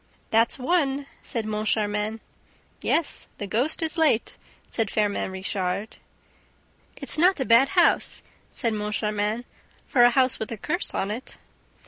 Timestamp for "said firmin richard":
4.71-5.97